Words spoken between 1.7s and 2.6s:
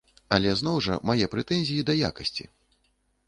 да якасці.